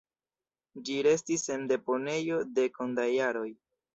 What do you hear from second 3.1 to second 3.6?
jaroj.